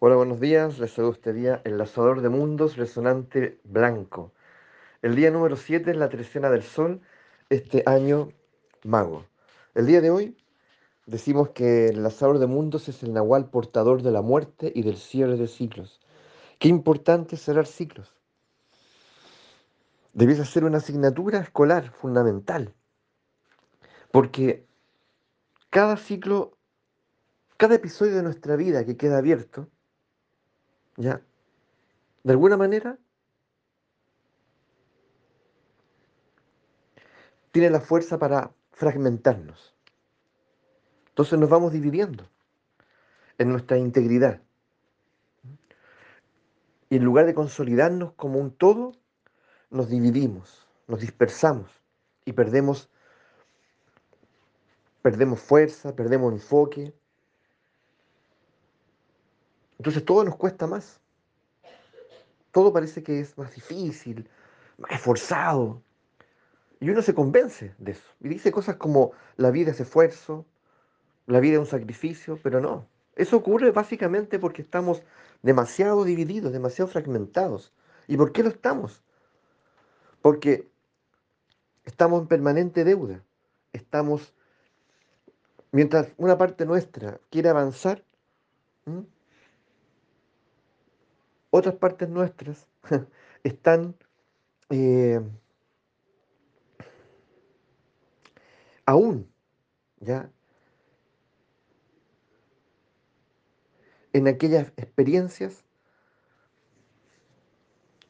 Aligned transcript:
Hola, 0.00 0.14
buenos 0.14 0.38
días. 0.38 0.78
Les 0.78 0.92
saludo 0.92 1.14
este 1.14 1.32
día 1.32 1.60
el 1.64 1.76
Lanzador 1.76 2.22
de 2.22 2.28
Mundos 2.28 2.76
Resonante 2.76 3.58
Blanco. 3.64 4.32
El 5.02 5.16
día 5.16 5.32
número 5.32 5.56
7 5.56 5.90
es 5.90 5.96
la 5.96 6.08
trecena 6.08 6.50
del 6.50 6.62
Sol, 6.62 7.00
este 7.50 7.82
año 7.84 8.28
mago. 8.84 9.24
El 9.74 9.86
día 9.86 10.00
de 10.00 10.12
hoy 10.12 10.36
decimos 11.06 11.48
que 11.48 11.88
el 11.88 12.04
Lanzador 12.04 12.38
de 12.38 12.46
Mundos 12.46 12.88
es 12.88 13.02
el 13.02 13.12
Nahual 13.12 13.50
portador 13.50 14.02
de 14.02 14.12
la 14.12 14.22
muerte 14.22 14.70
y 14.72 14.82
del 14.82 14.98
cierre 14.98 15.36
de 15.36 15.48
ciclos. 15.48 16.00
Qué 16.60 16.68
importante 16.68 17.36
cerrar 17.36 17.66
ciclos. 17.66 18.14
Debiese 20.12 20.44
ser 20.44 20.62
una 20.62 20.78
asignatura 20.78 21.40
escolar 21.40 21.90
fundamental, 21.90 22.72
porque 24.12 24.64
cada 25.70 25.96
ciclo, 25.96 26.56
cada 27.56 27.74
episodio 27.74 28.14
de 28.14 28.22
nuestra 28.22 28.54
vida 28.54 28.86
que 28.86 28.96
queda 28.96 29.18
abierto, 29.18 29.68
¿Ya? 30.98 31.22
De 32.24 32.32
alguna 32.32 32.56
manera, 32.56 32.98
tiene 37.52 37.70
la 37.70 37.80
fuerza 37.80 38.18
para 38.18 38.52
fragmentarnos. 38.72 39.76
Entonces 41.10 41.38
nos 41.38 41.48
vamos 41.48 41.72
dividiendo 41.72 42.28
en 43.38 43.50
nuestra 43.50 43.78
integridad. 43.78 44.42
Y 46.90 46.96
en 46.96 47.04
lugar 47.04 47.26
de 47.26 47.34
consolidarnos 47.34 48.14
como 48.14 48.40
un 48.40 48.50
todo, 48.50 48.92
nos 49.70 49.88
dividimos, 49.88 50.66
nos 50.88 51.00
dispersamos 51.00 51.70
y 52.24 52.32
perdemos, 52.32 52.90
perdemos 55.02 55.38
fuerza, 55.38 55.94
perdemos 55.94 56.32
enfoque, 56.32 56.92
entonces 59.78 60.04
todo 60.04 60.24
nos 60.24 60.36
cuesta 60.36 60.66
más. 60.66 61.00
Todo 62.50 62.72
parece 62.72 63.02
que 63.02 63.20
es 63.20 63.38
más 63.38 63.54
difícil, 63.54 64.28
más 64.76 64.90
esforzado. 64.92 65.82
Y 66.80 66.90
uno 66.90 67.02
se 67.02 67.14
convence 67.14 67.74
de 67.78 67.92
eso. 67.92 68.10
Y 68.20 68.28
dice 68.28 68.52
cosas 68.52 68.76
como 68.76 69.12
la 69.36 69.50
vida 69.50 69.70
es 69.70 69.80
esfuerzo, 69.80 70.46
la 71.26 71.40
vida 71.40 71.54
es 71.54 71.60
un 71.60 71.66
sacrificio, 71.66 72.38
pero 72.42 72.60
no. 72.60 72.86
Eso 73.14 73.36
ocurre 73.36 73.70
básicamente 73.70 74.38
porque 74.38 74.62
estamos 74.62 75.02
demasiado 75.42 76.04
divididos, 76.04 76.52
demasiado 76.52 76.90
fragmentados. 76.90 77.72
¿Y 78.06 78.16
por 78.16 78.32
qué 78.32 78.42
lo 78.42 78.48
estamos? 78.48 79.02
Porque 80.22 80.68
estamos 81.84 82.22
en 82.22 82.28
permanente 82.28 82.84
deuda. 82.84 83.22
Estamos, 83.72 84.34
mientras 85.72 86.08
una 86.16 86.38
parte 86.38 86.64
nuestra 86.64 87.20
quiere 87.30 87.48
avanzar, 87.48 88.04
otras 91.50 91.74
partes 91.76 92.08
nuestras 92.08 92.68
están 93.42 93.94
eh, 94.70 95.20
aún, 98.86 99.30
¿ya? 100.00 100.30
En 104.12 104.26
aquellas 104.26 104.72
experiencias 104.76 105.64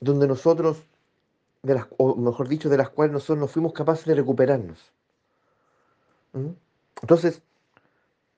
donde 0.00 0.28
nosotros, 0.28 0.84
de 1.62 1.74
las, 1.74 1.86
o 1.96 2.14
mejor 2.14 2.48
dicho, 2.48 2.68
de 2.68 2.76
las 2.76 2.90
cuales 2.90 3.12
nosotros 3.12 3.38
no 3.38 3.48
fuimos 3.48 3.72
capaces 3.72 4.06
de 4.06 4.14
recuperarnos. 4.14 4.92
¿Mm? 6.32 6.50
Entonces, 7.02 7.42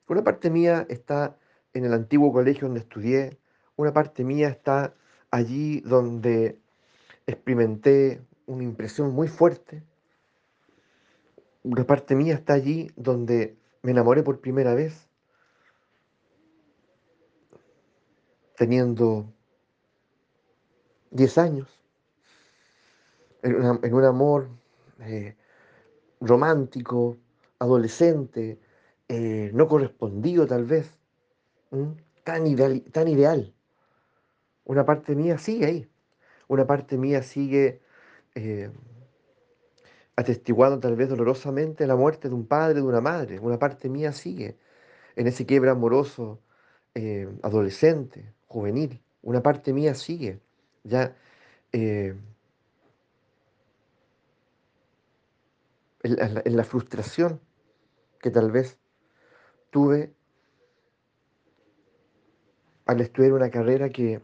una 0.08 0.24
parte 0.24 0.50
mía 0.50 0.86
está 0.88 1.38
en 1.72 1.84
el 1.84 1.92
antiguo 1.92 2.32
colegio 2.32 2.66
donde 2.66 2.80
estudié, 2.80 3.38
una 3.80 3.94
parte 3.94 4.24
mía 4.24 4.48
está 4.48 4.94
allí 5.30 5.80
donde 5.80 6.58
experimenté 7.26 8.20
una 8.46 8.62
impresión 8.62 9.12
muy 9.12 9.26
fuerte. 9.26 9.82
Una 11.62 11.84
parte 11.84 12.14
mía 12.14 12.34
está 12.34 12.52
allí 12.52 12.90
donde 12.96 13.56
me 13.82 13.92
enamoré 13.92 14.22
por 14.22 14.40
primera 14.40 14.74
vez, 14.74 15.08
teniendo 18.56 19.32
10 21.12 21.38
años, 21.38 21.68
en, 23.42 23.94
un 23.94 24.04
amor 24.04 24.50
eh, 25.00 25.36
romántico, 26.20 27.16
adolescente, 27.58 28.58
eh, 29.08 29.50
no 29.54 29.66
correspondido 29.68 30.46
tal 30.46 30.66
vez, 30.66 30.90
tan 32.24 32.46
ideal, 32.46 32.82
tan 32.92 33.08
ideal. 33.08 33.54
Una 34.64 34.84
parte 34.84 35.14
mía 35.14 35.38
sigue 35.38 35.66
ahí. 35.66 35.88
Una 36.48 36.66
parte 36.66 36.98
mía 36.98 37.22
sigue 37.22 37.80
eh, 38.34 38.70
atestiguando 40.16 40.80
tal 40.80 40.96
vez 40.96 41.08
dolorosamente 41.08 41.86
la 41.86 41.96
muerte 41.96 42.28
de 42.28 42.34
un 42.34 42.46
padre, 42.46 42.74
de 42.74 42.82
una 42.82 43.00
madre. 43.00 43.38
Una 43.38 43.58
parte 43.58 43.88
mía 43.88 44.12
sigue 44.12 44.58
en 45.16 45.26
ese 45.26 45.46
quiebre 45.46 45.70
amoroso 45.70 46.40
eh, 46.94 47.28
adolescente, 47.42 48.32
juvenil. 48.48 49.02
Una 49.22 49.42
parte 49.42 49.72
mía 49.72 49.94
sigue 49.94 50.40
ya 50.84 51.16
eh, 51.72 52.14
en 56.02 56.56
la 56.56 56.64
frustración 56.64 57.40
que 58.20 58.30
tal 58.30 58.50
vez 58.50 58.78
tuve 59.70 60.12
al 62.86 63.00
estudiar 63.00 63.32
una 63.32 63.50
carrera 63.50 63.90
que 63.90 64.20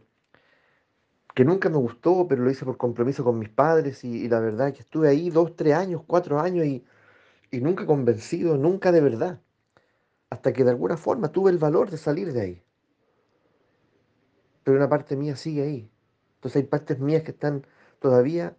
que 1.37 1.45
nunca 1.45 1.69
me 1.69 1.77
gustó, 1.77 2.27
pero 2.27 2.43
lo 2.43 2.49
hice 2.49 2.65
por 2.65 2.77
compromiso 2.77 3.23
con 3.23 3.37
mis 3.37 3.49
padres 3.49 4.03
y, 4.03 4.27
la 4.27 4.39
verdad 4.39 4.73
que 4.73 4.79
estuve 4.79 5.07
ahí 5.07 5.29
dos, 5.29 5.55
tres 5.55 5.75
años, 5.75 6.01
cuatro 6.07 6.39
años 6.39 6.65
y, 6.65 6.83
y 7.51 7.61
nunca 7.61 7.85
convencido, 7.85 8.57
nunca 8.57 8.91
de 8.91 9.01
verdad, 9.01 9.39
hasta 10.31 10.51
que 10.51 10.63
de 10.63 10.71
alguna 10.71 10.97
forma 10.97 11.31
tuve 11.31 11.51
el 11.51 11.59
valor 11.59 11.91
de 11.91 11.97
salir 11.97 12.33
de 12.33 12.41
ahí. 12.41 12.63
Pero 14.63 14.77
una 14.77 14.89
parte 14.89 15.15
mía 15.15 15.35
sigue 15.35 15.61
ahí. 15.61 15.91
Entonces 16.37 16.63
hay 16.63 16.67
partes 16.67 16.97
mías 16.97 17.21
que 17.21 17.29
están 17.29 17.67
todavía 17.99 18.57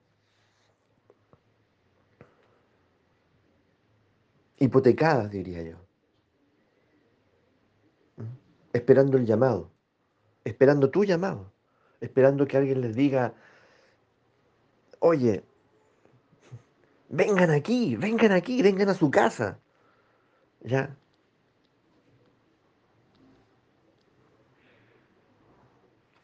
hipotecadas, 4.57 5.33
diría 5.33 5.65
yo. 5.65 5.79
¿Mm? 8.19 8.37
Esperando 8.73 9.17
el 9.17 9.27
llamado, 9.27 9.73
esperando 10.45 10.91
tu 10.91 11.03
llamado 11.03 11.58
esperando 12.01 12.47
que 12.47 12.57
alguien 12.57 12.81
les 12.81 12.95
diga, 12.95 13.35
oye, 15.01 15.43
vengan 17.09 17.51
aquí, 17.51 17.97
vengan 17.97 18.33
aquí, 18.33 18.63
vengan 18.63 18.89
a 18.89 18.95
su 18.95 19.11
casa. 19.11 19.59
¿Ya? 20.61 20.97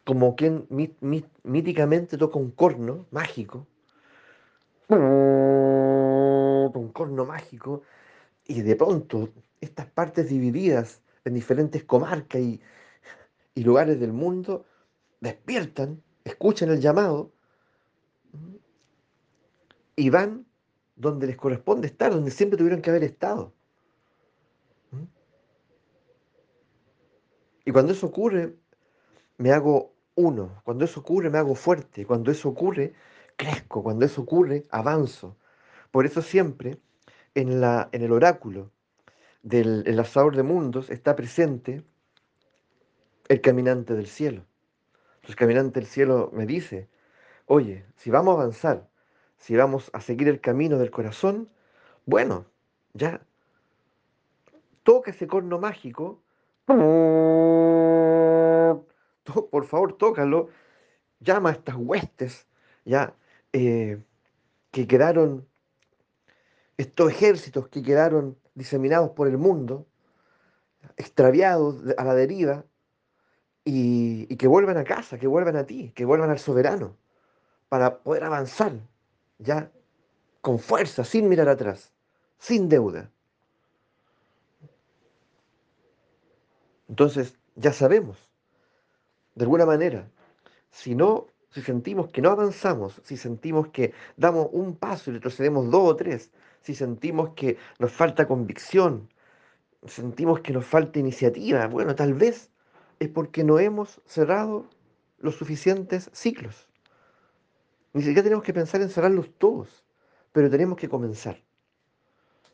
Como 0.05 0.37
quien 0.37 0.67
míticamente 1.43 2.19
toca 2.19 2.39
un 2.39 2.51
corno 2.51 3.06
mágico, 3.11 3.67
un 4.89 6.91
corno 6.93 7.25
mágico, 7.25 7.83
y 8.47 8.61
de 8.61 8.77
pronto 8.77 9.31
estas 9.61 9.87
partes 9.87 10.29
divididas 10.29 11.01
en 11.25 11.35
diferentes 11.35 11.85
comarcas 11.85 12.41
y, 12.41 12.61
lugares 13.56 14.01
del 14.01 14.12
mundo 14.12 14.67
despiertan, 15.25 16.03
escuchan 16.25 16.71
el 16.71 16.81
llamado 16.81 17.33
y 19.97 20.11
van 20.11 20.47
donde 20.97 21.27
les 21.27 21.37
corresponde 21.37 21.89
estar, 21.89 22.12
donde 22.12 22.31
siempre 22.31 22.57
tuvieron 22.57 22.81
que 22.81 22.91
haber 22.91 23.05
estado. 23.05 23.53
Y 27.65 27.73
cuando 27.73 27.93
eso 27.93 28.07
ocurre, 28.07 28.55
me 29.39 29.53
hago 29.53 29.94
uno. 30.15 30.61
Cuando 30.65 30.85
eso 30.85 31.00
ocurre, 31.00 31.31
me 31.31 31.38
hago 31.38 31.55
fuerte. 31.55 32.05
Cuando 32.05 32.31
eso 32.31 32.49
ocurre, 32.49 32.93
crezco. 33.37 33.82
Cuando 33.82 34.05
eso 34.05 34.23
ocurre, 34.23 34.67
avanzo. 34.71 35.37
Por 35.91 36.06
eso 36.06 36.23
siempre 36.23 36.79
en, 37.35 37.62
el 37.93 38.12
oráculo 38.12 38.71
del 39.43 39.85
el 39.87 40.32
de 40.37 40.43
mundos 40.43 40.91
está 40.91 41.17
presente 41.17 41.82
el 43.29 43.41
caminante 43.41 43.94
del 43.94 44.06
cielo. 44.06 44.44
El 45.26 45.37
caminante 45.37 45.81
del 45.81 45.88
cielo 45.88 46.31
me 46.32 46.44
dice, 46.47 46.88
oye, 47.47 47.87
si 47.97 48.11
vamos 48.11 48.37
a 48.37 48.43
avanzar, 48.43 48.88
si 49.38 49.56
vamos 49.56 49.91
a 49.93 50.00
seguir 50.00 50.29
el 50.29 50.41
camino 50.41 50.79
del 50.79 50.91
corazón, 50.91 51.50
bueno, 52.05 52.47
ya, 52.93 53.23
toca 54.82 55.11
ese 55.11 55.26
corno 55.26 55.59
mágico, 55.59 56.23
por 59.50 59.67
favor, 59.67 59.97
tócalo, 59.97 60.50
llama 61.21 61.50
a 61.50 61.53
estas 61.53 61.76
huestes, 61.76 62.47
ya, 62.85 63.15
eh, 63.53 64.03
que 64.71 64.87
quedaron, 64.87 65.49
estos 66.76 67.11
ejércitos 67.11 67.69
que 67.69 67.82
quedaron 67.82 68.37
diseminados 68.55 69.11
por 69.11 69.29
el 69.29 69.38
mundo, 69.38 69.87
extraviados 70.97 71.82
a 71.97 72.05
la 72.05 72.15
deriva, 72.15 72.65
y, 73.64 74.37
que 74.37 74.46
vuelvan 74.46 74.76
a 74.76 74.84
casa, 74.84 75.19
que 75.19 75.26
vuelvan 75.26 75.56
a 75.56 75.64
ti, 75.64 75.90
que 75.94 76.05
vuelvan 76.05 76.31
al 76.31 76.38
soberano, 76.38 76.96
para 77.69 77.99
poder 77.99 78.25
avanzar, 78.25 78.72
ya 79.38 79.70
con 80.40 80.58
fuerza, 80.58 81.05
sin 81.05 81.28
mirar 81.28 81.49
atrás, 81.49 81.93
sin 82.38 82.69
deuda. 82.69 83.11
Entonces, 86.88 87.38
ya 87.56 87.72
sabemos, 87.72 88.31
de 89.34 89.44
alguna 89.44 89.64
manera, 89.64 90.11
si 90.70 90.94
no, 90.94 91.26
si 91.50 91.62
sentimos 91.62 92.08
que 92.08 92.20
no 92.20 92.31
avanzamos, 92.31 93.00
si 93.05 93.16
sentimos 93.16 93.69
que 93.69 93.94
damos 94.16 94.49
un 94.52 94.76
paso 94.76 95.11
y 95.11 95.14
retrocedemos 95.14 95.70
dos 95.70 95.93
o 95.93 95.96
tres, 95.96 96.31
si 96.61 96.75
sentimos 96.75 97.31
que 97.31 97.56
nos 97.78 97.93
falta 97.93 98.26
convicción, 98.26 99.08
sentimos 99.87 100.40
que 100.40 100.52
nos 100.52 100.66
falta 100.66 100.99
iniciativa, 100.99 101.66
bueno, 101.66 101.94
tal 101.94 102.14
vez 102.14 102.50
es 102.99 103.08
porque 103.08 103.44
no 103.44 103.58
hemos 103.58 104.00
cerrado 104.06 104.69
los 105.19 105.37
suficientes 105.37 106.11
ciclos. 106.12 106.69
Ni 107.93 108.02
siquiera 108.02 108.25
tenemos 108.25 108.44
que 108.44 108.52
pensar 108.52 108.82
en 108.82 108.91
cerrarlos 108.91 109.31
todos, 109.38 109.85
pero 110.32 110.50
tenemos 110.50 110.76
que 110.76 110.88
comenzar. 110.88 111.41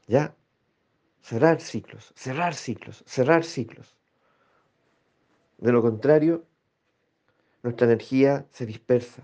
¿Ya? 0.07 0.35
Cerrar 1.23 1.61
ciclos, 1.61 2.13
cerrar 2.15 2.55
ciclos, 2.55 3.03
cerrar 3.07 3.45
ciclos. 3.45 3.97
De 5.59 5.73
lo 5.73 5.83
contrario, 5.83 6.45
nuestra 7.63 7.87
energía 7.87 8.47
se 8.51 8.67
dispersa. 8.67 9.23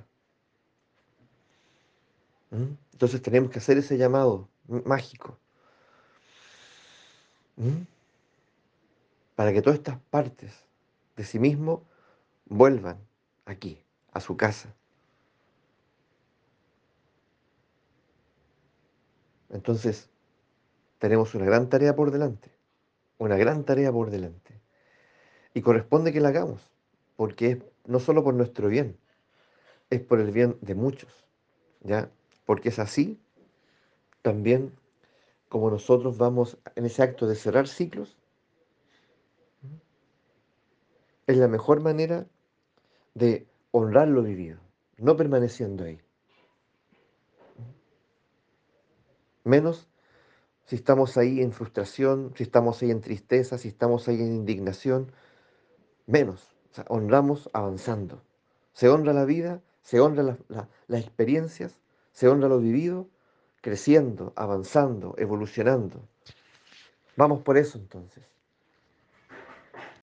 ¿Mm? 2.50 2.74
Entonces 2.92 3.22
tenemos 3.22 3.50
que 3.50 3.58
hacer 3.58 3.78
ese 3.78 3.98
llamado 3.98 4.48
mágico. 4.66 5.38
¿Mm? 7.56 7.82
Para 9.34 9.52
que 9.52 9.62
todas 9.62 9.78
estas 9.78 10.00
partes 10.10 10.66
de 11.16 11.24
sí 11.24 11.38
mismo 11.38 11.84
vuelvan 12.46 12.98
aquí, 13.44 13.82
a 14.12 14.20
su 14.20 14.36
casa. 14.36 14.74
Entonces, 19.50 20.10
tenemos 20.98 21.34
una 21.34 21.46
gran 21.46 21.68
tarea 21.68 21.94
por 21.94 22.10
delante, 22.10 22.50
una 23.18 23.36
gran 23.36 23.64
tarea 23.64 23.92
por 23.92 24.10
delante. 24.10 24.60
Y 25.54 25.62
corresponde 25.62 26.12
que 26.12 26.20
la 26.20 26.28
hagamos, 26.28 26.70
porque 27.16 27.50
es 27.50 27.58
no 27.86 28.00
solo 28.00 28.22
por 28.22 28.34
nuestro 28.34 28.68
bien, 28.68 28.98
es 29.90 30.00
por 30.00 30.20
el 30.20 30.30
bien 30.32 30.58
de 30.60 30.74
muchos, 30.74 31.24
¿ya? 31.80 32.10
Porque 32.44 32.68
es 32.68 32.78
así 32.78 33.18
también 34.22 34.72
como 35.48 35.70
nosotros 35.70 36.18
vamos 36.18 36.58
en 36.74 36.84
ese 36.84 37.02
acto 37.02 37.28
de 37.28 37.36
cerrar 37.36 37.68
ciclos, 37.68 38.16
es 41.26 41.36
la 41.36 41.48
mejor 41.48 41.80
manera 41.80 42.26
de 43.14 43.46
honrar 43.70 44.08
lo 44.08 44.22
vivido, 44.22 44.58
no 44.98 45.16
permaneciendo 45.16 45.84
ahí. 45.84 46.00
Menos 49.44 49.88
si 50.66 50.74
estamos 50.76 51.16
ahí 51.16 51.40
en 51.40 51.52
frustración, 51.52 52.32
si 52.36 52.42
estamos 52.42 52.82
ahí 52.82 52.90
en 52.90 53.00
tristeza, 53.00 53.56
si 53.56 53.68
estamos 53.68 54.08
ahí 54.08 54.20
en 54.20 54.34
indignación, 54.34 55.12
menos. 56.06 56.54
Honramos 56.88 57.48
avanzando. 57.52 58.20
Se 58.72 58.88
honra 58.88 59.12
la 59.12 59.24
vida, 59.24 59.62
se 59.82 60.00
honra 60.00 60.36
las 60.48 61.00
experiencias, 61.00 61.78
se 62.12 62.28
honra 62.28 62.48
lo 62.48 62.58
vivido, 62.58 63.08
creciendo, 63.62 64.32
avanzando, 64.36 65.14
evolucionando. 65.16 66.02
Vamos 67.16 67.42
por 67.42 67.56
eso 67.56 67.78
entonces. 67.78 68.24